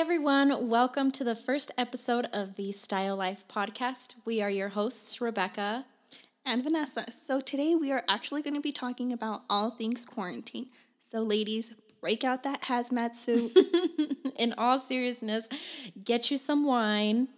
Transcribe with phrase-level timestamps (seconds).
[0.00, 0.70] everyone.
[0.70, 4.14] Welcome to the first episode of the Style Life podcast.
[4.24, 5.84] We are your hosts, Rebecca
[6.42, 7.04] and Vanessa.
[7.12, 10.68] So, today we are actually going to be talking about all things quarantine.
[11.00, 13.54] So, ladies, break out that hazmat suit.
[14.38, 15.50] In all seriousness,
[16.02, 17.28] get you some wine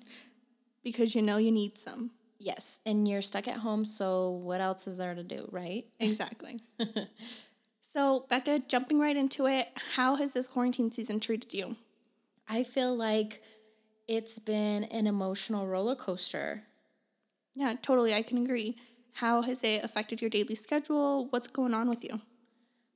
[0.84, 2.12] because you know you need some.
[2.38, 5.84] Yes, and you're stuck at home, so what else is there to do, right?
[5.98, 6.60] Exactly.
[7.92, 9.66] so, Becca, jumping right into it,
[9.97, 11.74] how has this quarantine season treated you?
[12.48, 13.42] I feel like
[14.09, 16.62] it's been an emotional roller coaster.
[17.55, 18.15] Yeah, totally.
[18.15, 18.77] I can agree.
[19.15, 21.27] How has it affected your daily schedule?
[21.30, 22.20] What's going on with you?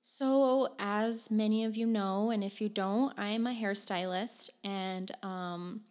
[0.02, 5.82] So, as many of you know, and if you don't, I'm a hairstylist, and um,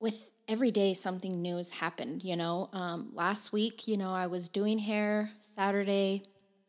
[0.00, 2.24] with every day something new has happened.
[2.24, 6.22] You know, um, last week, you know, I was doing hair Saturday.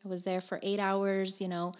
[0.04, 1.40] I was there for eight hours.
[1.40, 1.72] You know,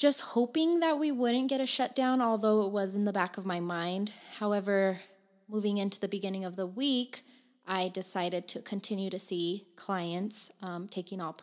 [0.00, 3.44] just hoping that we wouldn't get a shutdown, although it was in the back of
[3.44, 4.14] my mind.
[4.38, 4.98] However,
[5.46, 7.20] moving into the beginning of the week,
[7.66, 11.36] I decided to continue to see clients, um, taking all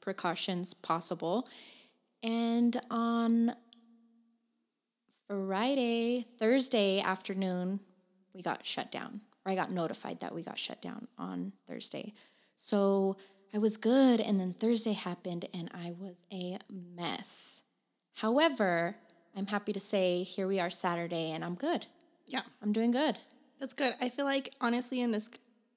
[0.00, 1.48] precautions possible.
[2.24, 3.52] And on
[5.28, 7.78] Friday, Thursday afternoon,
[8.34, 12.14] we got shut down, or I got notified that we got shut down on Thursday.
[12.56, 13.16] So
[13.54, 17.61] I was good, and then Thursday happened, and I was a mess.
[18.22, 18.94] However,
[19.36, 21.86] I'm happy to say here we are Saturday and I'm good.
[22.28, 22.42] Yeah.
[22.62, 23.18] I'm doing good.
[23.58, 23.94] That's good.
[24.00, 25.28] I feel like honestly in this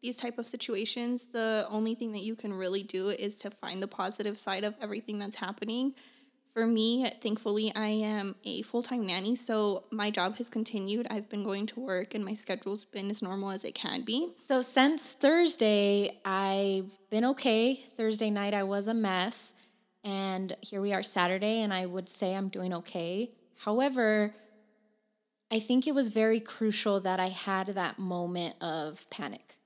[0.03, 3.81] these type of situations, the only thing that you can really do is to find
[3.81, 5.95] the positive side of everything that's happening.
[6.53, 11.07] For me, thankfully, I am a full time nanny, so my job has continued.
[11.09, 14.33] I've been going to work and my schedule's been as normal as it can be.
[14.45, 17.73] So, since Thursday, I've been okay.
[17.73, 19.55] Thursday night, I was a mess.
[20.05, 23.31] And here we are Saturday, and I would say I'm doing okay.
[23.57, 24.35] However,
[25.51, 29.57] I think it was very crucial that I had that moment of panic.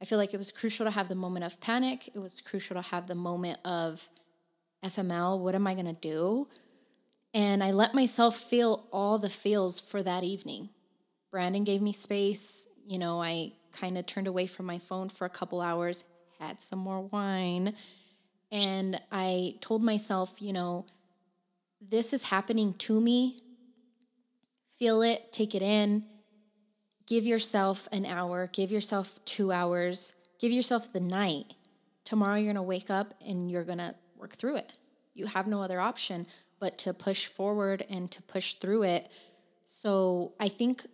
[0.00, 2.08] I feel like it was crucial to have the moment of panic.
[2.14, 4.08] It was crucial to have the moment of
[4.84, 5.40] FML.
[5.40, 6.46] What am I going to do?
[7.34, 10.68] And I let myself feel all the feels for that evening.
[11.32, 12.68] Brandon gave me space.
[12.86, 16.04] You know, I kind of turned away from my phone for a couple hours,
[16.38, 17.74] had some more wine
[18.52, 20.84] and I told myself, you know,
[21.80, 23.38] this is happening to me.
[24.78, 26.04] Feel it, take it in.
[27.06, 31.54] Give yourself an hour, give yourself two hours, give yourself the night.
[32.04, 34.76] Tomorrow you're gonna wake up and you're gonna work through it.
[35.14, 36.26] You have no other option
[36.60, 39.08] but to push forward and to push through it.
[39.66, 40.86] So I think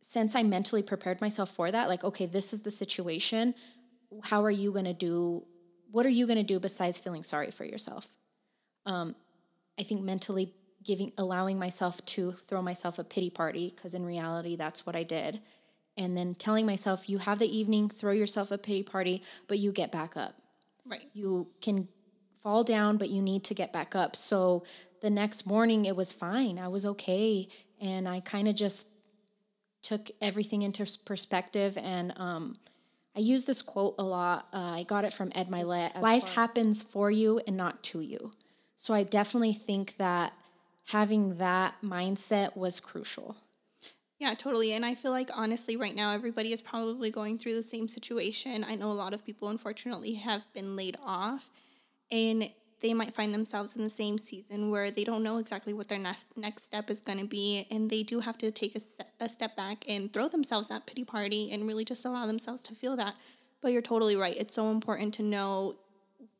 [0.00, 3.54] since I mentally prepared myself for that, like, okay, this is the situation.
[4.22, 5.46] How are you gonna do
[5.94, 8.08] what are you going to do besides feeling sorry for yourself?
[8.84, 9.14] Um,
[9.78, 14.56] I think mentally giving, allowing myself to throw myself a pity party, because in reality,
[14.56, 15.40] that's what I did.
[15.96, 19.70] And then telling myself, you have the evening, throw yourself a pity party, but you
[19.70, 20.34] get back up.
[20.84, 21.06] Right.
[21.12, 21.86] You can
[22.42, 24.16] fall down, but you need to get back up.
[24.16, 24.64] So
[25.00, 26.58] the next morning, it was fine.
[26.58, 27.46] I was okay.
[27.80, 28.88] And I kind of just
[29.84, 32.54] took everything into perspective and, um,
[33.16, 34.48] I use this quote a lot.
[34.52, 36.00] Uh, I got it from Ed Mylett.
[36.00, 38.32] Life happens for you and not to you.
[38.76, 40.32] So I definitely think that
[40.88, 43.36] having that mindset was crucial.
[44.18, 44.72] Yeah, totally.
[44.72, 48.64] And I feel like honestly, right now, everybody is probably going through the same situation.
[48.66, 51.50] I know a lot of people, unfortunately, have been laid off.
[52.10, 52.50] And
[52.84, 55.98] they might find themselves in the same season where they don't know exactly what their
[55.98, 58.80] next next step is going to be and they do have to take a,
[59.24, 62.74] a step back and throw themselves that pity party and really just allow themselves to
[62.74, 63.16] feel that.
[63.62, 64.36] But you're totally right.
[64.36, 65.76] It's so important to know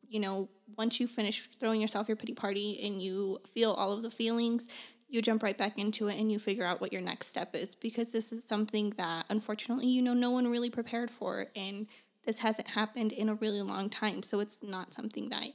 [0.07, 0.47] you know
[0.77, 4.67] once you finish throwing yourself your pity party and you feel all of the feelings
[5.09, 7.73] you jump right back into it and you figure out what your next step is
[7.73, 11.87] because this is something that unfortunately you know no one really prepared for and
[12.25, 14.23] this hasn't happened in a really long time.
[14.23, 15.45] So it's not something that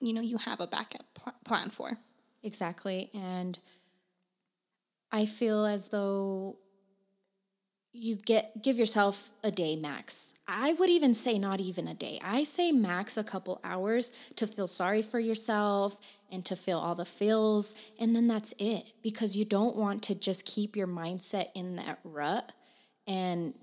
[0.00, 1.98] you know you have a backup pl- plan for.
[2.42, 3.58] Exactly, and
[5.12, 6.56] I feel as though
[7.92, 10.32] you get give yourself a day max.
[10.46, 12.18] I would even say not even a day.
[12.22, 16.00] I say max a couple hours to feel sorry for yourself
[16.30, 20.14] and to feel all the feels and then that's it because you don't want to
[20.14, 22.52] just keep your mindset in that rut
[23.06, 23.54] and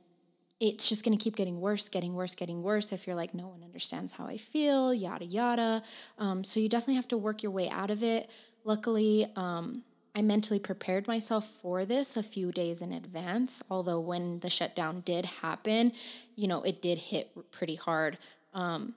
[0.59, 3.47] it's just going to keep getting worse, getting worse, getting worse if you're like, no
[3.47, 5.83] one understands how I feel, yada, yada.
[6.17, 8.29] Um, so you definitely have to work your way out of it.
[8.63, 9.83] Luckily, um,
[10.15, 15.01] I mentally prepared myself for this a few days in advance, although when the shutdown
[15.01, 15.91] did happen,
[16.35, 18.17] you know, it did hit pretty hard.
[18.55, 18.95] Um,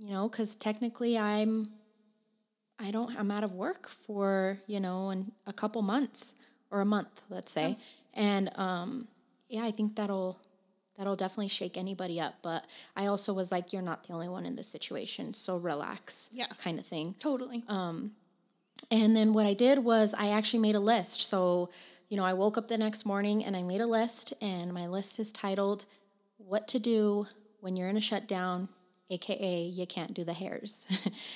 [0.00, 1.68] you know, because technically I'm,
[2.80, 6.34] I don't, I'm out of work for, you know, in a couple months
[6.72, 7.76] or a month, let's say.
[8.14, 9.06] And um,
[9.48, 10.40] yeah, I think that'll
[11.00, 12.34] that'll definitely shake anybody up.
[12.42, 16.28] But I also was like, you're not the only one in this situation, so relax,
[16.30, 16.44] Yeah.
[16.62, 17.14] kind of thing.
[17.18, 17.64] Totally.
[17.68, 18.12] Um,
[18.90, 21.22] And then what I did was I actually made a list.
[21.22, 21.70] So,
[22.10, 24.86] you know, I woke up the next morning and I made a list, and my
[24.86, 25.86] list is titled
[26.36, 27.26] What to Do
[27.60, 28.68] When You're in a Shutdown,
[29.10, 30.86] AKA You Can't Do the Hairs.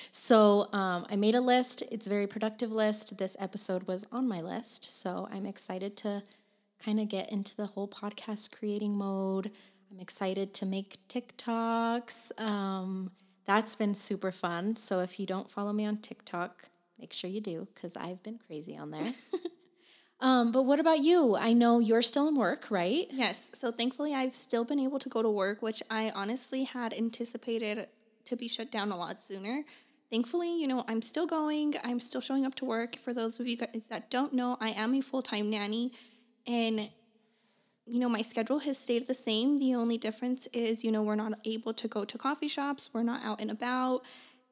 [0.12, 1.82] so um, I made a list.
[1.90, 3.16] It's a very productive list.
[3.18, 4.84] This episode was on my list.
[5.00, 6.22] So I'm excited to
[6.84, 9.50] kind of get into the whole podcast creating mode.
[9.90, 12.38] I'm excited to make TikToks.
[12.40, 13.12] Um,
[13.44, 14.76] that's been super fun.
[14.76, 16.64] So if you don't follow me on TikTok,
[16.98, 19.14] make sure you do because I've been crazy on there.
[20.20, 21.36] um, but what about you?
[21.38, 23.06] I know you're still in work, right?
[23.10, 23.50] Yes.
[23.54, 27.88] So thankfully, I've still been able to go to work, which I honestly had anticipated
[28.24, 29.64] to be shut down a lot sooner.
[30.10, 31.74] Thankfully, you know, I'm still going.
[31.82, 32.96] I'm still showing up to work.
[32.96, 35.92] For those of you guys that don't know, I am a full time nanny.
[36.46, 36.90] And,
[37.86, 39.58] you know, my schedule has stayed the same.
[39.58, 43.02] The only difference is, you know, we're not able to go to coffee shops, we're
[43.02, 44.04] not out and about.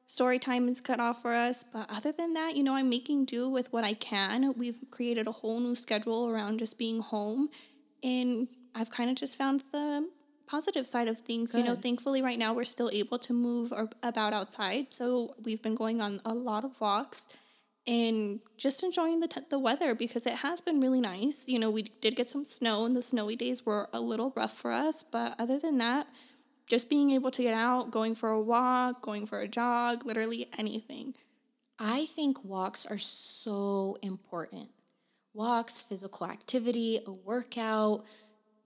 [0.07, 1.63] Story time is cut off for us.
[1.71, 4.53] But other than that, you know, I'm making do with what I can.
[4.57, 7.49] We've created a whole new schedule around just being home.
[8.03, 10.07] And I've kind of just found the
[10.45, 11.55] positive side of things.
[11.55, 14.93] You know, thankfully, right now we're still able to move or about outside.
[14.93, 17.25] So we've been going on a lot of walks
[17.85, 21.43] and just enjoying the, t- the weather because it has been really nice.
[21.47, 24.57] You know, we did get some snow, and the snowy days were a little rough
[24.57, 25.03] for us.
[25.03, 26.07] But other than that,
[26.65, 30.47] just being able to get out, going for a walk, going for a jog, literally
[30.57, 31.13] anything.
[31.77, 34.69] I think walks are so important.
[35.33, 38.05] Walks, physical activity, a workout,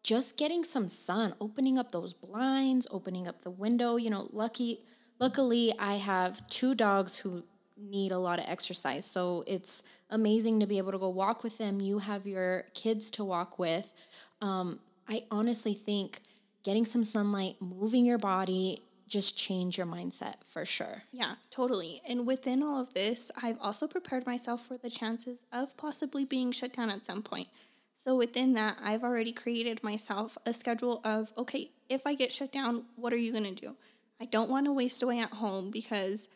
[0.04, 3.96] just getting some sun, opening up those blinds, opening up the window.
[3.96, 4.80] You know, lucky
[5.20, 7.44] luckily I have two dogs who
[7.80, 9.06] need a lot of exercise.
[9.06, 11.82] So it's amazing to be able to go walk with them.
[11.82, 13.94] You have your kids to walk with.
[14.42, 16.20] Um, I honestly think
[16.64, 21.04] getting some sunlight, moving your body, just change your mindset for sure.
[21.12, 22.02] Yeah, totally.
[22.08, 26.52] And within all of this, I've also prepared myself for the chances of possibly being
[26.52, 27.48] shut down at some point.
[27.96, 32.52] So within that, I've already created myself a schedule of okay, if I get shut
[32.52, 33.76] down, what are you going to do?
[34.20, 36.28] I don't want to waste away at home because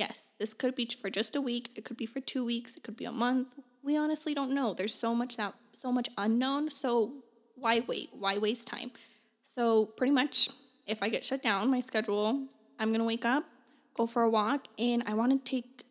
[0.00, 2.82] yes, this could be for just a week, it could be for 2 weeks, it
[2.82, 3.54] could be a month.
[3.82, 4.72] We honestly don't know.
[4.72, 6.90] There's so much that so much unknown, so
[7.54, 8.08] why wait?
[8.12, 8.90] Why waste time?
[9.42, 10.48] So pretty much
[10.86, 12.48] if I get shut down, my schedule,
[12.78, 13.44] I'm going to wake up,
[13.94, 15.84] go for a walk, and I want to take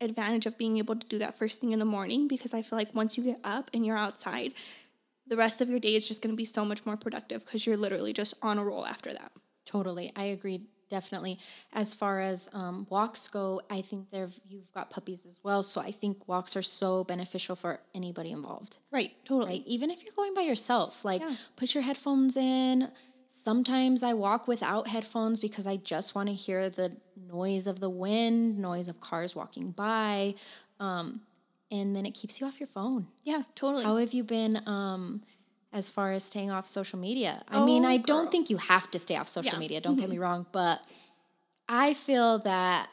[0.00, 2.78] advantage of being able to do that first thing in the morning because I feel
[2.78, 4.52] like once you get up and you're outside,
[5.26, 7.66] the rest of your day is just going to be so much more productive because
[7.66, 9.32] you're literally just on a roll after that.
[9.66, 10.62] Totally, I agree.
[10.90, 11.38] Definitely.
[11.72, 15.80] As far as um, walks go, I think there you've got puppies as well, so
[15.80, 18.78] I think walks are so beneficial for anybody involved.
[18.90, 19.52] Right, totally.
[19.60, 19.62] Right?
[19.66, 21.34] Even if you're going by yourself, like Yeah.
[21.56, 22.90] put your headphones in.
[23.28, 27.88] Sometimes I walk without headphones because I just want to hear the noise of the
[27.88, 30.34] wind, noise of cars walking by,
[30.80, 31.20] um,
[31.70, 33.06] and then it keeps you off your phone.
[33.22, 33.84] Yeah, totally.
[33.84, 35.22] How have you been um,
[35.72, 37.42] as far as staying off social media?
[37.48, 38.04] I mean, Oh, I girl.
[38.06, 39.52] don't think you have to stay off social Yeah.
[39.52, 39.60] Mm-hmm.
[39.60, 40.84] media, don't get me wrong, but
[41.68, 42.88] I feel that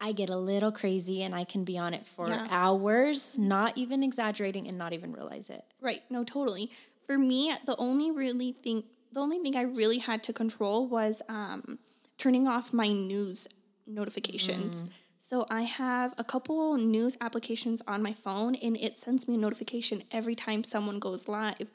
[0.00, 2.46] I get a little crazy and I can be on it for Yeah.
[2.50, 5.64] hours, not even exaggerating and not even realize it.
[5.80, 6.02] Right.
[6.10, 6.70] No, totally.
[7.06, 11.22] For me, the only really thing, the only thing I really had to control was
[11.28, 11.78] um,
[12.18, 13.46] turning off my news
[13.86, 14.84] notifications.
[15.18, 19.38] So I have a couple news applications on my phone, and it sends me a
[19.38, 21.72] notification every time someone goes live.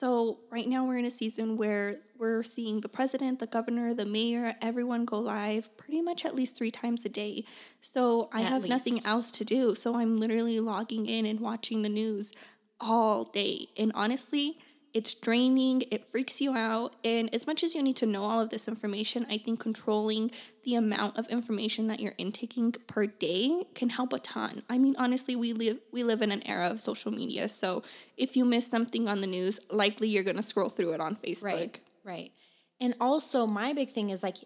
[0.00, 4.06] So right now we're in a season where we're seeing the president, the governor, the
[4.06, 7.44] mayor, everyone go live pretty much at least three times a day.
[7.82, 9.74] So I At have nothing else to do.
[9.74, 12.32] So I'm literally logging in and watching the news
[12.80, 13.66] all day.
[13.76, 14.56] And honestly,
[14.92, 16.96] it's draining, it freaks you out.
[17.04, 20.30] And as much as you need to know all of this information, I think controlling
[20.64, 24.62] the amount of information that you're intaking per day can help a ton.
[24.68, 27.48] I mean, honestly, we live we live in an era of social media.
[27.48, 27.82] So
[28.16, 31.42] if you miss something on the news, likely you're gonna scroll through it on Facebook.
[31.44, 31.80] Right.
[32.04, 32.32] Right.
[32.80, 34.38] And also, my big thing is like,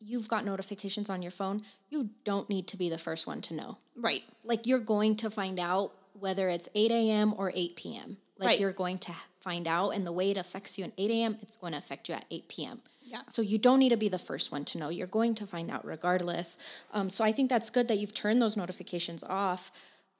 [0.00, 1.62] you've got notifications on your phone.
[1.88, 3.78] You don't need to be the first one to know.
[3.96, 4.24] Right.
[4.44, 7.32] Like, you're going to find out whether it's 8 a.m.
[7.36, 8.16] or 8 p.m.
[8.38, 8.60] Like, Right.
[8.60, 9.12] you're going to
[9.46, 9.90] find out.
[9.90, 12.24] And the way it affects you at 8 a.m., it's going to affect you at
[12.30, 12.80] 8 p.m.
[13.04, 13.22] Yeah.
[13.28, 14.88] So you don't need to be the first one to know.
[14.88, 16.58] You're going to find out regardless.
[16.92, 19.70] Um, so I think that's good that you've turned those notifications off.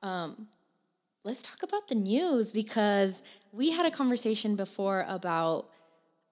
[0.02, 0.46] Um,
[1.24, 5.70] let's talk about the news because we had a conversation before about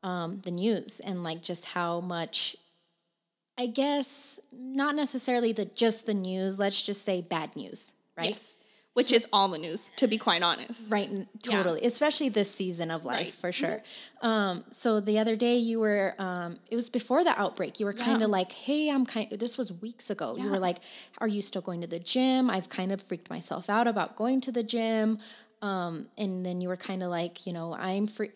[0.04, 2.56] um, the news and like just how much
[3.56, 8.30] I guess not necessarily the just the news, let's just say bad news, right?
[8.30, 8.56] Yes.
[8.94, 10.90] Which is all the news, to be quite honest.
[10.90, 11.10] Right,
[11.42, 11.82] totally.
[11.84, 13.28] Especially this season of life, Right.
[13.32, 13.82] for sure.
[14.22, 16.14] Um, so the other day, you were.
[16.18, 17.78] Um, it was before the outbreak.
[17.80, 18.24] You were kind Yeah.
[18.26, 20.36] of like, "Hey, I'm kind." This was weeks ago.
[20.36, 20.78] You were like,
[21.18, 24.40] "Are you still going to the gym?" I've kind of freaked myself out about going
[24.42, 25.18] to the gym,
[25.60, 28.30] um, and then you were kind of like, "You know, I'm free."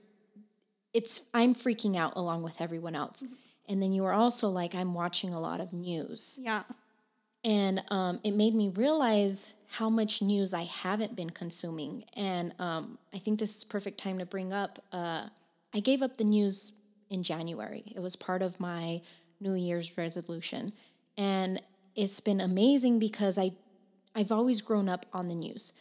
[0.92, 3.22] It's I'm freaking out along with everyone else,
[3.68, 6.64] and then you were also like, "I'm watching a lot of news." Yeah.
[7.44, 12.04] and um, it made me realize how much news I haven't been consuming.
[12.16, 14.78] And um, I think this is perfect time to bring up.
[14.92, 15.26] Uh,
[15.74, 16.72] I gave up the news
[17.10, 17.84] in January.
[17.94, 19.02] It was part of my
[19.40, 20.70] New Year's resolution,
[21.16, 21.60] and
[21.94, 23.52] it's been amazing because I,
[24.14, 25.72] I've always grown up on the news.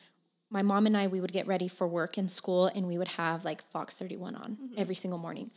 [0.49, 3.09] My mom and I, we would get ready for work and school, and we would
[3.09, 5.51] have like Fox 31 on every single morning.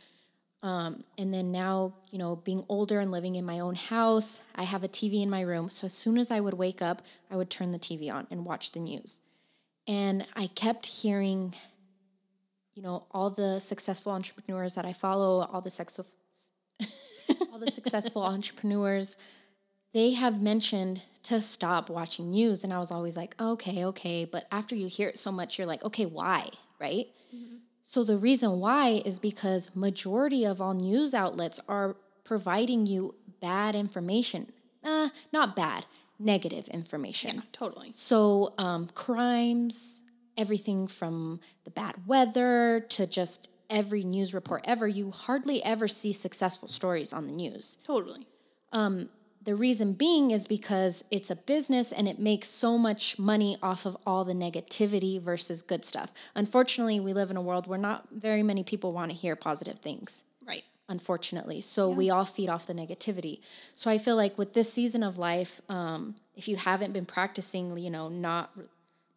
[0.63, 4.63] Um, and then now, you know, being older and living in my own house, I
[4.63, 5.69] have a TV in my room.
[5.69, 7.01] So as soon as I would wake up,
[7.31, 9.19] I would turn the TV on and watch the news.
[9.87, 11.55] And I kept hearing,
[12.75, 15.99] you know, all the successful entrepreneurs that I follow, all the sex
[17.51, 19.17] all the successful entrepreneurs,
[19.93, 22.63] they have mentioned to stop watching news.
[22.63, 24.25] And I was always like, okay, okay.
[24.25, 26.47] But after you hear it so much, you're like, okay, why?
[26.79, 27.07] Right?
[27.91, 33.75] So the reason why is because majority of all news outlets are providing you bad
[33.75, 34.49] information.
[34.81, 35.85] Uh, not bad,
[36.17, 37.35] negative information.
[37.35, 37.91] Yeah, totally.
[37.91, 39.99] So um, crimes,
[40.37, 46.13] everything from the bad weather to just every news report ever, you hardly ever see
[46.13, 47.77] successful stories on the news.
[47.83, 48.25] Totally.
[49.43, 53.85] The reason being is because it's a business and it makes so much money off
[53.87, 56.13] of all the negativity versus good stuff.
[56.35, 59.79] Unfortunately, we live in a world where not very many people want to hear positive
[59.79, 60.63] things Right.
[60.89, 61.59] unfortunately.
[61.61, 63.39] So we all feed off the negativity.
[63.73, 67.75] So I feel like with this season of life, um, if you haven't been practicing,
[67.77, 68.51] you know, not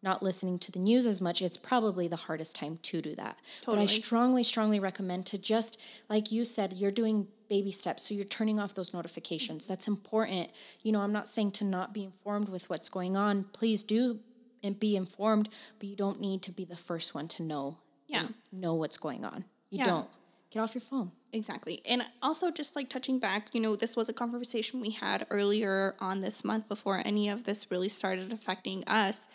[0.05, 3.37] not listening to the news as much, it's probably the hardest time to do that.
[3.65, 5.77] But I strongly, strongly recommend to just
[6.09, 8.03] like you said, you're doing baby steps.
[8.07, 9.67] So you're turning off those notifications.
[9.67, 10.51] That's important.
[10.83, 13.45] You know, I'm not saying to not be informed with what's going on.
[13.51, 14.19] Please do
[14.63, 18.27] and be informed, but you don't need to be the first one to know Yeah.
[18.51, 19.45] know what's going on.
[19.69, 19.85] You Yeah.
[19.85, 20.09] don't.
[20.51, 21.11] Get off your phone.
[21.33, 21.81] Exactly.
[21.85, 25.95] And also, just like touching back, you know, this was a conversation we had earlier
[25.99, 29.27] on this month before any of this really started affecting us.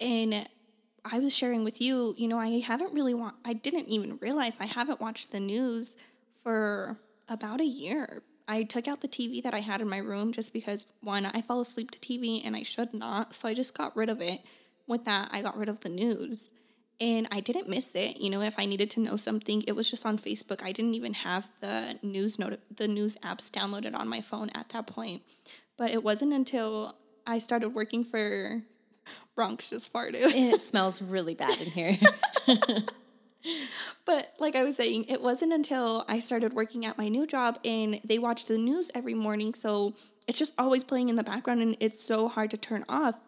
[0.00, 0.48] And
[1.04, 4.56] I was sharing with you, you know, I haven't really wa- I didn't even realize
[4.60, 5.96] I haven't watched the news
[6.42, 6.98] for
[7.28, 8.22] about a year.
[8.48, 11.40] I took out the TV that I had in my room just because one, I
[11.40, 13.34] fall asleep to TV and I should not.
[13.34, 14.40] So I just got rid of it.
[14.86, 16.50] With that, I got rid of the news.
[17.00, 18.18] And I didn't miss it.
[18.18, 20.62] You know, if I needed to know something, it was just on Facebook.
[20.62, 24.70] I didn't even have the news noti- the news apps downloaded on my phone at
[24.70, 25.22] that point.
[25.76, 28.62] But it wasn't until I started working for
[29.34, 30.24] Bronx just farted.
[30.24, 31.96] And it smells really bad in here.
[34.06, 37.58] But like I was saying, it wasn't until I started working at my new job
[37.64, 39.52] and they watch the news every morning.
[39.52, 39.94] So
[40.28, 43.18] it's just always playing in the background and it's so hard to turn off.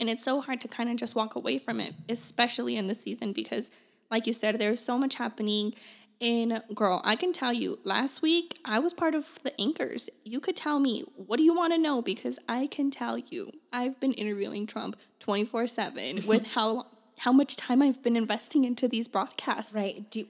[0.00, 2.94] And it's so hard to kind of just walk away from it, especially in the
[2.94, 3.70] season because,
[4.10, 5.74] like you said, there's so much happening.
[6.22, 10.08] And girl, I can tell you, last week I was part of the anchors.
[10.24, 12.00] You could tell me, what do you want to know?
[12.00, 16.86] Because I can tell you, I've been interviewing Trump 24 7 with how
[17.18, 19.74] how much time I've been investing into these broadcasts.
[19.74, 20.08] right.
[20.10, 20.26] Do you,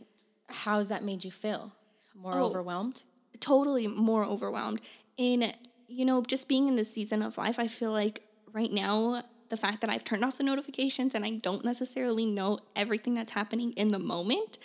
[0.49, 1.73] how's that made you feel?
[2.15, 2.47] More Oh.
[2.47, 3.05] overwhelmed?
[3.41, 4.81] totally more overwhelmed.
[5.19, 5.53] And,
[5.89, 8.21] you know, just being in this season of life, I feel like
[8.53, 12.61] right now, the fact that I've turned off the notifications and I don't necessarily know
[12.77, 14.59] everything that's happening in the moment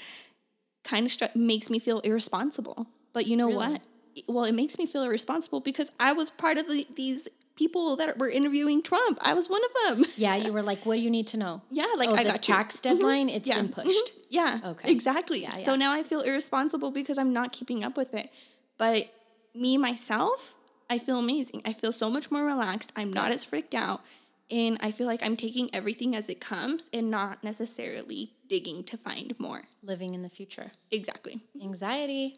[0.87, 2.87] kind of str- makes me feel irresponsible.
[3.13, 3.81] But you know what?
[4.27, 8.17] Well, it makes me feel irresponsible because I was part of the, these people that
[8.19, 9.17] were interviewing Trump.
[9.21, 10.05] I was one of them.
[10.17, 11.61] Yeah, you were like, what do you need to know?
[11.69, 12.53] Yeah, like oh, I the got you.
[12.53, 12.81] tax Mhm.
[12.83, 13.57] deadline, It's Yeah.
[13.61, 13.73] been Mhm.
[13.83, 14.11] pushed.
[14.29, 14.59] Yeah.
[14.63, 14.91] Okay.
[14.91, 15.41] Exactly.
[15.41, 18.31] Yeah, So now I feel irresponsible because I'm not keeping up with it.
[18.77, 19.07] But
[19.55, 20.53] me myself,
[20.89, 21.61] I feel amazing.
[21.65, 22.91] I feel so much more relaxed.
[22.95, 24.01] I'm not as freaked out.
[24.49, 28.97] And I feel like I'm taking everything as it comes and not necessarily digging to
[28.97, 29.63] find more.
[29.83, 30.71] Living in the future.
[30.91, 31.41] Exactly.
[31.61, 32.37] Anxiety,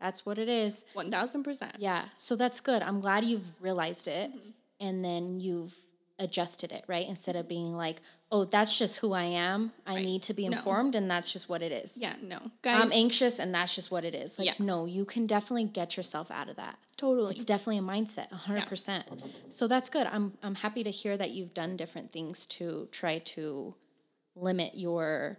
[0.00, 0.84] that's what it is.
[0.96, 1.72] 1000%.
[1.78, 2.82] Yeah, so that's good.
[2.82, 4.50] I'm glad you've realized it Mm-hmm.
[4.80, 5.74] and then you've
[6.20, 7.08] adjusted it, right?
[7.08, 7.98] Instead of being like,
[8.32, 9.70] oh, that's just who I am.
[9.86, 10.56] I need to be No.
[10.56, 11.96] informed and that's just what it is.
[11.96, 12.38] Yeah, no.
[12.62, 14.36] Guys, I'm anxious and that's just what it is.
[14.38, 14.54] Like, Yeah.
[14.58, 16.76] no, you can definitely get yourself out of that.
[16.96, 17.32] totally.
[17.36, 19.04] It's definitely a mindset, 100%.
[19.52, 20.08] So that's good.
[20.08, 23.76] I'm, I'm happy to hear that you've done different things to try to
[24.34, 25.38] limit your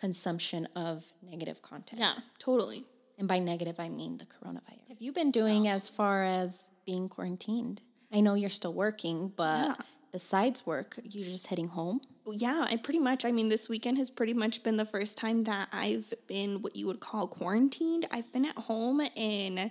[0.00, 2.00] consumption of negative content.
[2.00, 2.84] yeah, totally.
[3.18, 4.88] And by negative, I mean the coronavirus.
[4.88, 7.82] Have you been doing as far as being quarantined?
[8.12, 9.74] I know you're still working, but Yeah.
[10.12, 12.00] besides work, you're just heading home.
[12.30, 15.42] yeah, I pretty much, I mean, this weekend has pretty much been the first time
[15.42, 18.06] that I've been what you would call quarantined.
[18.12, 19.70] I've been at home and,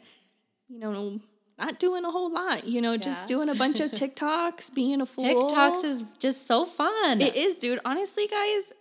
[0.68, 1.20] you know,
[1.60, 5.06] not doing a whole lot, you know, just doing a bunch of TikToks, being a
[5.06, 5.50] fool.
[5.52, 7.22] TikToks is just so fun.
[7.22, 7.80] It is, dude.
[7.86, 8.74] Honestly, guys,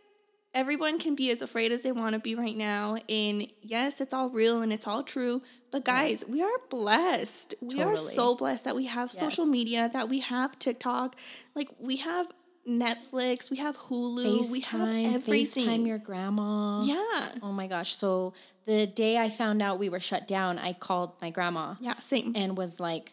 [0.56, 2.96] everyone can be as afraid as they want to be right now.
[3.08, 5.42] And yes, it's all real and it's all true.
[5.70, 7.54] But guys, we are blessed.
[7.60, 11.16] We are so blessed that we have social media, that we have TikTok,
[11.54, 12.32] like we have
[12.66, 15.66] Netflix, we have Hulu, we have everything.
[15.68, 16.82] FaceTime your grandma.
[16.82, 17.32] yeah.
[17.42, 17.94] Oh my gosh.
[17.94, 18.32] So
[18.64, 22.32] the day I found out we were shut down, I called my grandma Yeah, same.
[22.34, 23.12] and was like,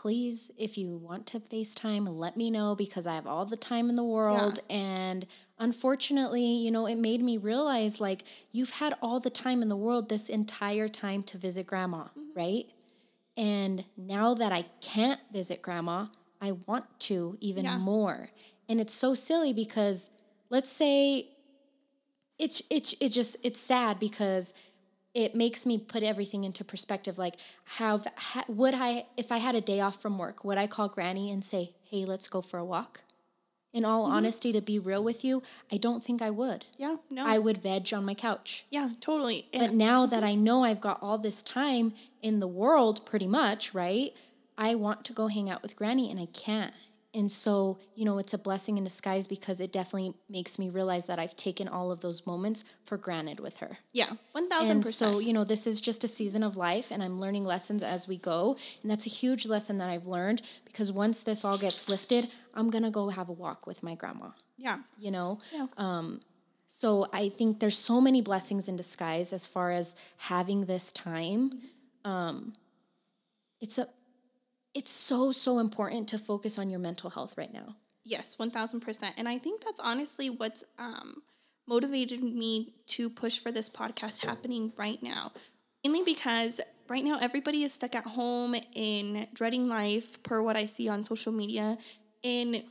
[0.00, 3.90] please, if you want to FaceTime, let me know because I have all the time
[3.90, 4.58] in the world.
[4.70, 5.26] And
[5.58, 9.76] unfortunately, you know, it made me realize like you've had all the time in the
[9.76, 12.20] world this entire time to visit grandma, mm-hmm.
[12.34, 12.64] right?
[13.36, 16.06] And now that I can't visit grandma,
[16.40, 17.76] I want to even Yeah.
[17.76, 18.30] more.
[18.70, 20.08] And it's so silly because
[20.48, 21.28] let's say
[22.38, 24.54] it's it's it just it's sad because
[25.14, 27.36] it makes me put everything into perspective like
[27.76, 30.88] have ha, would i if i had a day off from work would i call
[30.88, 33.02] granny and say hey let's go for a walk?
[33.72, 34.14] In all mm-hmm.
[34.14, 36.64] honesty to be real with you i don't think i would.
[36.76, 37.24] Yeah, no.
[37.26, 38.64] i would veg on my couch.
[38.70, 39.46] Yeah, totally.
[39.52, 40.26] And but now that mm-hmm.
[40.26, 44.10] i know i've got all this time in the world pretty much right
[44.58, 46.74] i want to go hang out with granny and i can't
[47.14, 51.06] and so you know it's a blessing in disguise because it definitely makes me realize
[51.06, 54.70] that i've taken all of those moments for granted with her yeah, 1000%.
[54.70, 57.82] and so, you know, this is just a season of life and I'm learning lessons
[57.82, 58.56] as we go.
[58.82, 62.70] And that's a huge lesson that I've learned because once this all gets lifted, I'm
[62.70, 64.78] going to go have a walk with my grandma, yeah.
[64.98, 65.38] you know?
[65.52, 65.66] Yeah.
[65.76, 66.20] um
[66.68, 71.50] So I think there's so many blessings in disguise as far as having this time.
[72.04, 72.52] Um,
[73.60, 73.88] it's a
[74.74, 77.76] it's so so important to focus on your mental health right now.
[78.04, 79.12] Yes, 1000%.
[79.16, 81.22] And I think that's honestly what's um,
[81.68, 85.32] motivated me to push for this podcast happening right now.
[85.84, 90.66] Mainly because right now everybody is stuck at home in dreading life, per what I
[90.66, 91.78] see on social media.
[92.24, 92.62] And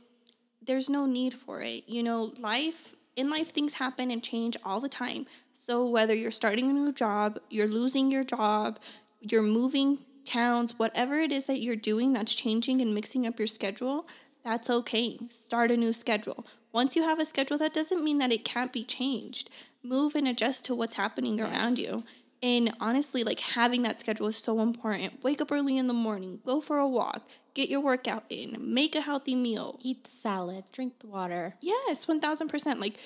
[0.62, 1.88] there's no need for it.
[1.88, 5.26] You know, life, in life, things happen and change all the time.
[5.52, 8.78] So whether you're starting a new job, you're losing your job,
[9.20, 9.98] you're moving
[10.30, 14.06] towns, whatever it is that you're doing that's changing and mixing up your schedule,
[14.44, 15.18] that's okay.
[15.28, 16.46] Start a new schedule.
[16.72, 19.50] Once you have a schedule, that doesn't mean that it can't be changed.
[19.82, 22.04] Move and adjust to what's happening around you.
[22.42, 25.22] And honestly, like having that schedule is so important.
[25.22, 28.94] Wake up early in the morning, go for a walk, get your workout in, make
[28.94, 31.56] a healthy meal, Eat the salad, drink the water.
[31.60, 32.80] Yes, 1000%.
[32.80, 32.98] Like,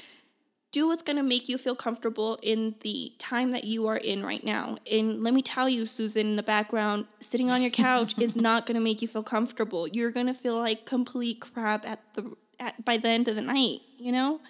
[0.75, 4.25] do what's going to make you feel comfortable in the time that you are in
[4.25, 4.77] right now.
[4.91, 8.67] And let me tell you, Susan, in the background, sitting on your couch is not
[8.67, 9.87] going to make you feel comfortable.
[9.87, 13.43] You're going to feel like complete crap at the at, by the end of the
[13.43, 14.41] night, you know?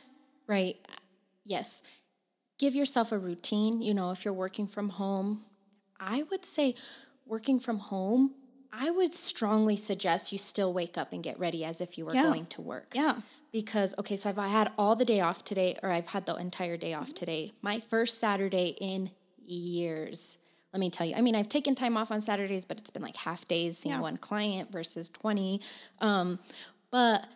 [0.47, 0.77] Right.
[1.45, 1.83] Yes.
[2.59, 3.83] Give yourself a routine.
[3.83, 5.43] You know, if you're working from home,
[6.01, 6.75] I would say
[7.27, 8.33] working from home,
[8.73, 12.15] I would strongly suggest you still wake up and get ready as if you were
[12.15, 12.23] Yeah.
[12.23, 12.93] going to work.
[12.95, 13.19] Yeah.
[13.55, 16.35] Because, okay, so if I had all the day off today, or I've had the
[16.35, 19.13] entire day off today, my first Saturday in
[19.47, 20.39] years.
[20.73, 21.15] Let me tell you.
[21.15, 23.95] I mean, I've taken time off on Saturdays, but it's been like half days seeing
[23.95, 24.01] Yeah.
[24.01, 25.61] one client versus 20.
[26.01, 26.41] Um,
[26.91, 27.29] but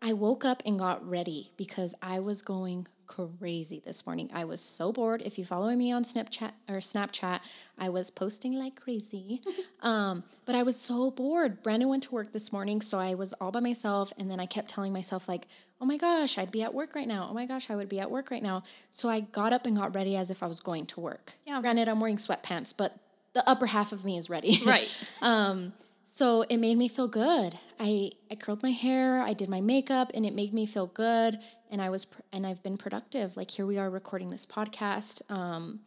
[0.00, 4.30] I woke up and got ready because I was going crazy this morning.
[4.32, 5.22] I was so bored.
[5.22, 7.40] If you follow me on Snapchat or Snapchat,
[7.78, 9.40] I was posting like crazy.
[9.82, 11.62] um, but I was so bored.
[11.62, 14.12] Brandon went to work this morning, so I was all by myself.
[14.18, 15.46] And then I kept telling myself, like,
[15.80, 17.26] oh my gosh, I'd be at work right now.
[17.30, 18.62] Oh my gosh, I would be at work right now.
[18.92, 21.32] So I got up and got ready as if I was going to work.
[21.46, 21.60] Yeah.
[21.60, 22.96] Granted, I'm wearing sweatpants, but
[23.32, 24.60] the upper half of me is ready.
[24.64, 24.96] Right.
[25.22, 25.72] Um,
[26.18, 27.56] so it made me feel good.
[27.78, 31.38] I, I curled my hair, I did my makeup, and it made me feel good.
[31.70, 33.36] And I was pr- and I've been productive.
[33.36, 35.22] Like here we are recording this podcast.
[35.30, 35.78] Um,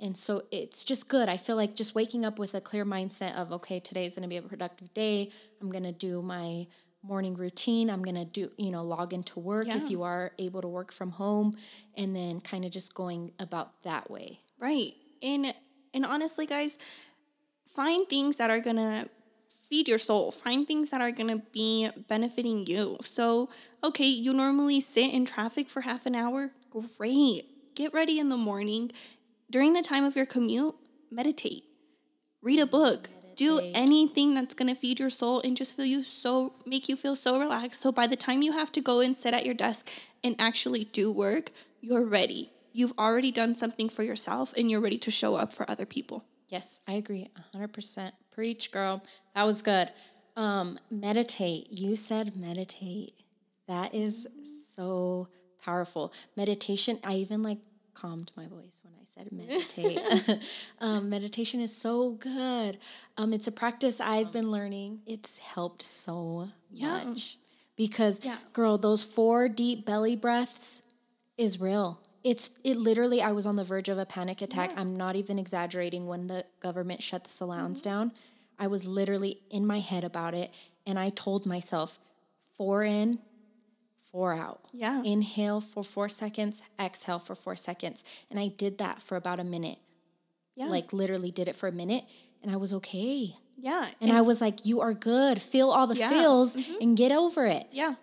[0.00, 1.28] and so it's just good.
[1.28, 4.30] I feel like just waking up with a clear mindset of okay, today's going to
[4.30, 5.30] be a productive day.
[5.60, 6.66] I'm going to do my
[7.02, 7.90] morning routine.
[7.90, 9.76] I'm going to do you know log into work Yeah.
[9.76, 11.54] if you are able to work from home,
[11.98, 14.40] and then kind of just going about that way.
[14.58, 14.92] Right.
[15.22, 15.52] And
[15.92, 16.78] and honestly, guys,
[17.76, 19.06] find things that are gonna
[19.70, 20.32] feed your soul.
[20.32, 22.98] Find things that are gonna be benefiting you.
[23.02, 23.48] So,
[23.82, 26.50] okay, you normally sit in traffic for half an hour.
[26.98, 27.74] Great.
[27.76, 28.90] Get ready in the morning.
[29.48, 30.74] During the time of your commute,
[31.10, 31.64] meditate.
[32.42, 33.10] Read a book.
[33.36, 37.16] Do anything that's gonna feed your soul and just feel you so make you feel
[37.16, 37.80] so relaxed.
[37.80, 39.88] So by the time you have to go and sit at your desk
[40.22, 42.50] and actually do work, you're ready.
[42.72, 46.24] You've already done something for yourself and you're ready to show up for other people.
[46.50, 47.28] Yes, I agree.
[47.54, 48.12] 100%.
[48.30, 49.02] Preach, girl.
[49.34, 49.88] That was good.
[50.36, 51.68] Um, meditate.
[51.70, 53.12] You said meditate.
[53.68, 54.26] That is
[54.74, 55.28] so
[55.64, 56.12] powerful.
[56.36, 57.58] Meditation, I even like
[57.94, 60.40] calmed my voice when I said meditate.
[60.80, 62.78] um, meditation is so good.
[63.16, 65.00] Um, it's a practice I've been learning.
[65.06, 67.04] It's helped so Yeah.
[67.04, 67.38] much
[67.76, 68.38] because, Yeah.
[68.52, 70.82] girl, those four deep belly breaths
[71.36, 72.00] is real.
[72.22, 73.22] It's it literally.
[73.22, 74.72] I was on the verge of a panic attack.
[74.76, 76.06] I'm not even exaggerating.
[76.06, 77.88] When the government shut the salons Mm-hmm.
[77.90, 78.12] down,
[78.58, 80.50] I was literally in my head about it,
[80.86, 81.98] and I told myself,
[82.58, 83.20] four in,
[84.12, 84.60] four out.
[84.72, 85.02] Yeah.
[85.02, 88.04] Inhale for four seconds, exhale for four seconds.
[88.30, 89.78] And I did that for about a minute.
[90.56, 90.66] Yeah.
[90.66, 92.04] Like literally did it for a minute
[92.42, 93.34] and I was okay.
[93.56, 93.88] yeah.
[94.00, 95.40] And, I was like, you are good.
[95.40, 96.10] Feel all the Yeah.
[96.10, 97.66] feels and get over it.
[97.70, 97.94] yeah.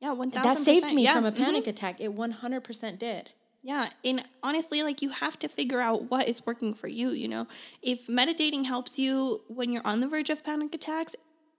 [0.00, 0.48] Yeah, one thousand.
[0.48, 1.14] That saved me yeah.
[1.14, 1.38] from a mhm.
[1.38, 2.00] panic attack.
[2.00, 3.32] It 100% did.
[3.62, 7.08] Yeah, and honestly, like you have to figure out what is working for you.
[7.10, 7.46] You know,
[7.82, 11.16] if meditating helps you when you're on the verge of panic attacks,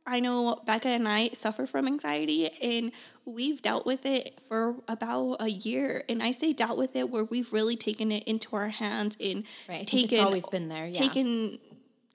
[0.07, 2.91] I know Becca and I suffer from anxiety, and
[3.25, 6.03] we've dealt with it for about a year.
[6.09, 9.43] And I say dealt with it where we've really taken it into our hands and
[9.67, 9.85] Right.
[9.85, 10.87] Taken it's always been there.
[10.87, 11.01] Yeah.
[11.01, 11.59] taken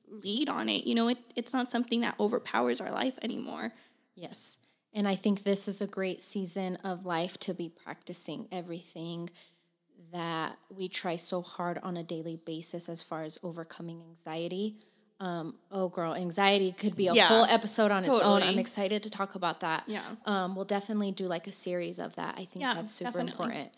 [0.09, 0.87] lead on it.
[0.87, 3.73] You know, it, it's not something that overpowers our life anymore.
[4.17, 4.59] Yes.
[4.95, 9.29] And I think this is a great season of life to be practicing everything
[10.13, 14.77] that we try so hard on a daily basis as far as overcoming anxiety.
[15.21, 18.43] Um, oh, girl, anxiety could be a Yeah, whole episode on its own.
[18.43, 19.85] I'm excited to talk about that.
[19.89, 20.03] Yeah.
[20.27, 22.35] Um, we'll definitely do like a series of that.
[22.39, 23.33] I think Yeah, that's super definitely.
[23.33, 23.71] important.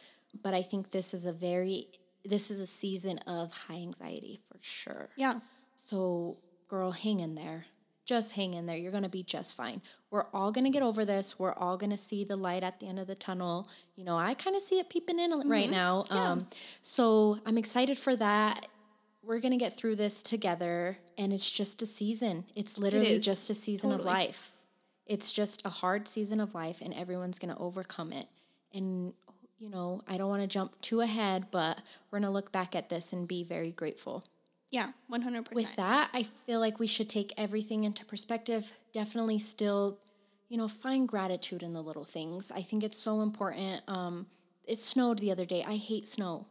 [0.43, 1.87] But I think this is a very,
[2.25, 5.09] this is a season of high anxiety for sure.
[5.17, 5.41] Yeah.
[5.77, 7.67] So, girl, hang in there.
[8.07, 8.77] Just hang in there.
[8.77, 9.83] You're going to be just fine.
[10.13, 11.39] We're all going to get over this.
[11.39, 13.69] We're all going to see the light at the end of the tunnel.
[13.97, 15.51] You know, I kind of see it peeping in Mm-hmm.
[15.51, 16.05] right now.
[16.11, 16.47] Um,
[16.83, 18.69] so, I'm excited for that.
[19.25, 20.99] We're going to get through this together.
[21.19, 22.45] And it's just a season.
[22.55, 23.25] It's literally is.
[23.25, 24.53] just a season of life.
[25.07, 28.27] It's just a hard season of life, and everyone's going to overcome it.
[28.73, 29.15] And,
[29.59, 32.75] you know, I don't want to jump too ahead, but we're going to look back
[32.77, 34.23] at this and be very grateful
[34.71, 34.93] Yeah.
[35.09, 35.69] One hundred percent.
[35.69, 38.73] with that, I feel like we should take everything into perspective.
[38.93, 39.99] Definitely still,
[40.49, 42.51] you know, find gratitude in the little things.
[42.51, 43.83] I think it's so important.
[43.89, 44.27] Um,
[44.65, 45.65] it snowed the other day.
[45.67, 46.47] I hate snow.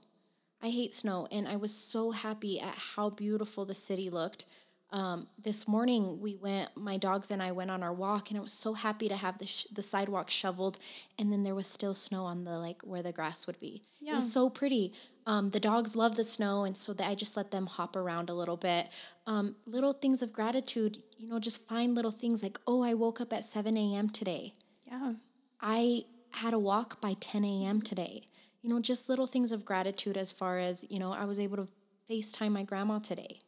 [0.63, 1.27] I hate snow.
[1.31, 4.45] And I was so happy at how beautiful the city looked.
[4.91, 8.41] Um, this morning, we went, my dogs and I went on our walk, and I
[8.41, 10.79] was so happy to have the, sh- the sidewalk shoveled.
[11.19, 13.81] And then there was still snow on the, like, where the grass would be.
[13.99, 14.13] Yeah.
[14.13, 14.93] It was so pretty.
[15.27, 18.29] Um, the dogs love the snow, and so that I just let them hop around
[18.29, 18.89] a little bit.
[19.25, 23.19] Um, little things of gratitude, you know, just find little things like, oh, I woke
[23.19, 24.09] up at 7 a.m.
[24.09, 24.53] today.
[24.83, 25.13] Yeah.
[25.59, 27.81] I had a walk by 10 a.m.
[27.81, 28.27] today.
[28.61, 31.57] You know, just little things of gratitude as far as, you know, I was able
[31.57, 31.67] to
[32.09, 33.39] FaceTime my grandma today.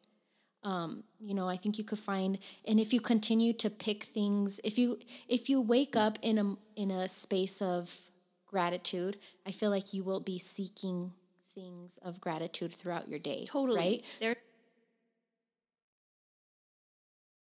[0.64, 4.60] Um, you know, I think you could find and if you continue to pick things,
[4.64, 7.96] if you if you wake up in a in a space of
[8.48, 11.14] gratitude, I feel like you will be seeking
[11.58, 13.46] things of gratitude throughout your day.
[13.48, 13.80] Totally.
[13.80, 14.06] Right?
[14.20, 14.36] There.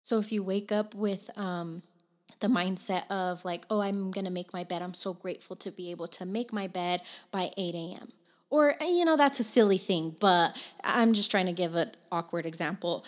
[0.03, 1.83] So if you wake up with um,
[2.39, 4.81] the mindset of like, oh, I'm gonna make my bed.
[4.81, 7.01] I'm so grateful to be able to make my bed
[7.31, 8.07] by 8 a.m.
[8.49, 11.91] Or eh, you know, that's a silly thing, but I'm just trying to give an
[12.11, 13.05] awkward example.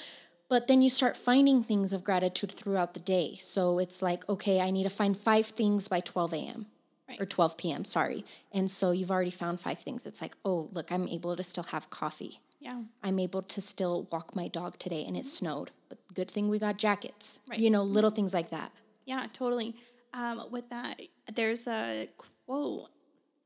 [0.50, 3.36] But then you start finding things of gratitude throughout the day.
[3.40, 6.66] So it's like, okay, I need to find five things by 12 a.m.
[7.10, 7.20] Right.
[7.20, 7.84] or 12 p.m.
[7.86, 8.24] Sorry.
[8.54, 10.06] And so you've already found five things.
[10.06, 12.40] It's like, oh, look, I'm able to still have coffee.
[12.60, 12.84] Yeah.
[13.04, 15.72] I'm able to still walk my dog today and it snowed.
[15.90, 17.40] But good thing we got jackets.
[17.50, 17.60] Right.
[17.60, 18.72] You know, little things like that.
[19.06, 19.76] Yeah, totally.
[20.14, 21.02] Um, with that,
[21.34, 22.08] there's a
[22.46, 22.90] quote.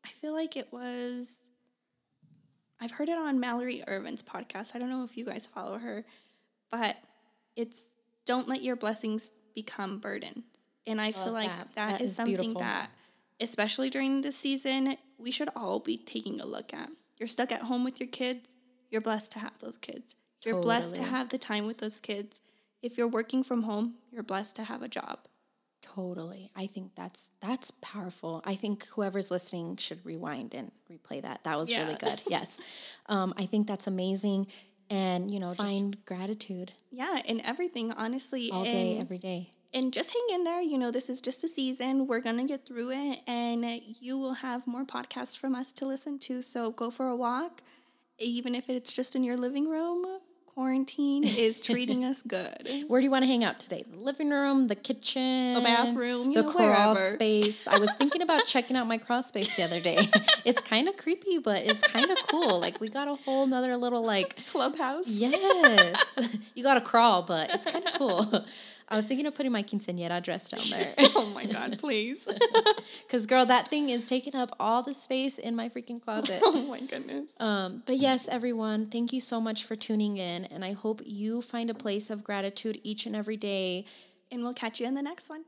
[0.06, 1.40] I feel like it was.
[2.82, 4.76] I've heard it on Mallory Ervin's podcast.
[4.76, 6.04] I don't know if you guys follow her,
[6.70, 6.98] but
[7.56, 7.96] it's
[8.26, 10.44] don't let your blessings become burdens.
[10.86, 11.68] And I feel like that.
[11.76, 12.62] that That is, is something beautiful.
[12.62, 12.90] that,
[13.40, 16.90] especially during this season, we should all be taking a look at.
[17.18, 18.50] You're stuck at home with your kids.
[18.90, 20.16] You're blessed to have those kids.
[20.46, 22.42] You're blessed to have the time with those kids.
[22.82, 25.20] If you're working from home, you're blessed to have a job.
[25.82, 26.50] Totally.
[26.56, 28.42] I think that's that's powerful.
[28.46, 31.44] I think whoever's listening should rewind and replay that.
[31.44, 32.22] That was really good.
[32.30, 32.60] Yes.
[33.08, 34.48] Um, I think that's amazing.
[34.90, 38.52] And, you know, find gratitude Yeah, and everything, honestly.
[38.52, 39.50] all day, every day.
[39.74, 40.62] And just hang in there.
[40.62, 42.08] You know, this is just a season.
[42.08, 43.66] We're going to get through it, and
[44.00, 46.42] you will have more podcasts from us to listen to.
[46.42, 47.62] So go for a walk,
[48.20, 50.06] even if it's just in your living room.
[50.46, 52.70] Quarantine is treating us good.
[52.88, 53.84] Where do you want to hang out today?
[53.92, 57.12] The living room, the kitchen, The bathroom, you the know, crawl wherever.
[57.16, 57.66] space.
[57.66, 59.98] I was thinking about checking out my crawl space the other day.
[60.46, 62.62] it's kind of creepy, but it's kind of cool.
[62.62, 65.08] Like we got a whole nother little like Clubhouse.
[65.08, 66.20] yes,
[66.54, 68.46] you got to crawl, but it's kind of cool.
[68.90, 70.94] I was thinking of putting my quinceañera dress down there.
[71.16, 72.28] oh my god, please.
[73.08, 76.42] Because, girl, that thing is taking up all the space in my freaking closet.
[76.44, 77.34] oh my goodness.
[77.40, 80.46] Um, but yes, everyone, thank you so much for tuning in.
[80.46, 83.86] And I hope you find a place of gratitude each and every day.
[84.32, 85.46] And we'll catch you in the next one.